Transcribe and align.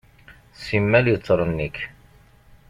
Simmal 0.63 1.05
yettṛennik. 1.09 1.77